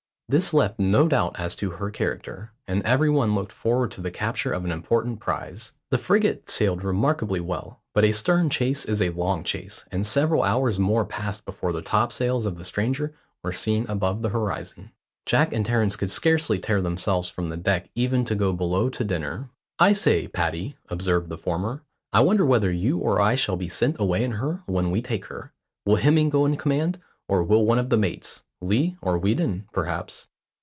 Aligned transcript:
This 0.31 0.53
left 0.53 0.79
no 0.79 1.09
doubt 1.09 1.37
as 1.41 1.57
to 1.57 1.71
her 1.71 1.89
character, 1.91 2.53
and 2.65 2.81
every 2.83 3.09
one 3.09 3.35
looked 3.35 3.51
forward 3.51 3.91
to 3.91 4.01
the 4.01 4.11
capture 4.11 4.53
of 4.53 4.63
an 4.63 4.71
important 4.71 5.19
prize. 5.19 5.73
The 5.89 5.97
frigate 5.97 6.49
sailed 6.49 6.85
remarkably 6.85 7.41
well, 7.41 7.81
but 7.93 8.05
a 8.05 8.13
stern 8.13 8.49
chase 8.49 8.85
is 8.85 9.01
a 9.01 9.09
long 9.09 9.43
chase, 9.43 9.83
and 9.91 10.05
several 10.05 10.43
hours 10.43 10.79
more 10.79 11.03
passed 11.03 11.43
before 11.43 11.73
the 11.73 11.81
topsails 11.81 12.45
of 12.45 12.57
the 12.57 12.63
stranger 12.63 13.13
were 13.43 13.51
seen 13.51 13.85
above 13.89 14.21
the 14.21 14.29
horizon. 14.29 14.93
Jack 15.25 15.51
and 15.51 15.65
Terence 15.65 15.97
could 15.97 16.09
scarcely 16.09 16.59
tear 16.59 16.81
themselves 16.81 17.29
from 17.29 17.49
the 17.49 17.57
deck 17.57 17.89
even 17.93 18.23
to 18.23 18.33
go 18.33 18.53
below 18.53 18.87
to 18.87 19.03
dinner. 19.03 19.49
"I 19.79 19.91
say, 19.91 20.29
Paddy," 20.29 20.77
observed 20.87 21.27
the 21.27 21.37
former, 21.37 21.83
"I 22.13 22.21
wonder 22.21 22.45
whether 22.45 22.71
you 22.71 22.99
or 22.99 23.19
I 23.19 23.35
shall 23.35 23.57
be 23.57 23.67
sent 23.67 23.99
away 23.99 24.23
in 24.23 24.31
her 24.31 24.63
when 24.65 24.91
we 24.91 25.01
take 25.01 25.25
her. 25.25 25.51
Will 25.85 25.97
Hemming 25.97 26.29
go 26.29 26.45
in 26.45 26.55
command, 26.55 27.01
or 27.27 27.43
will 27.43 27.65
one 27.65 27.79
of 27.79 27.89
the 27.89 27.97
mates? 27.97 28.43
Lee 28.63 28.95
or 29.01 29.17
Weedon, 29.17 29.67
perhaps." 29.73 30.27